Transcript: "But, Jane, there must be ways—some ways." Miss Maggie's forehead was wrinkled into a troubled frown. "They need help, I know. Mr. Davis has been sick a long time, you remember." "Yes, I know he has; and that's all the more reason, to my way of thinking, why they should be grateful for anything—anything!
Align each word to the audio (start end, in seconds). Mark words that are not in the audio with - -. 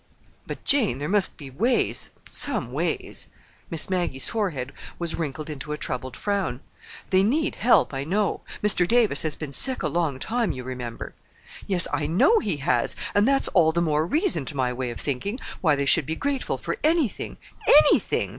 "But, 0.47 0.65
Jane, 0.65 0.97
there 0.97 1.07
must 1.07 1.37
be 1.37 1.51
ways—some 1.51 2.71
ways." 2.73 3.27
Miss 3.69 3.87
Maggie's 3.87 4.29
forehead 4.29 4.71
was 4.97 5.13
wrinkled 5.13 5.47
into 5.47 5.73
a 5.73 5.77
troubled 5.77 6.17
frown. 6.17 6.61
"They 7.11 7.21
need 7.21 7.53
help, 7.53 7.93
I 7.93 8.03
know. 8.03 8.41
Mr. 8.63 8.87
Davis 8.87 9.21
has 9.21 9.35
been 9.35 9.53
sick 9.53 9.83
a 9.83 9.87
long 9.87 10.17
time, 10.17 10.51
you 10.53 10.63
remember." 10.63 11.13
"Yes, 11.67 11.87
I 11.93 12.07
know 12.07 12.39
he 12.39 12.57
has; 12.57 12.95
and 13.13 13.27
that's 13.27 13.47
all 13.49 13.71
the 13.71 13.79
more 13.79 14.07
reason, 14.07 14.43
to 14.45 14.55
my 14.57 14.73
way 14.73 14.89
of 14.89 14.99
thinking, 14.99 15.39
why 15.61 15.75
they 15.75 15.85
should 15.85 16.07
be 16.07 16.15
grateful 16.15 16.57
for 16.57 16.77
anything—anything! 16.83 18.29